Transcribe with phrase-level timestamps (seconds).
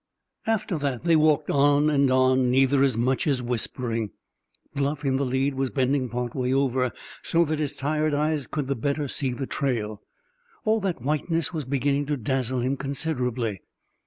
[0.47, 4.09] After that they walked on and on, neither as much as whispering.
[4.73, 8.65] Bluff, in the lead, was bending part way over, so that his tired eyes could
[8.65, 10.01] the better see the trail.
[10.65, 13.61] All that whiteness was beginning to dazzle him considerably.